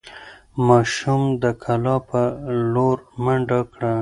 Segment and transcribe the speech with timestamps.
[0.67, 2.21] ماشوم د کلا په
[2.73, 3.93] لور منډه کړه.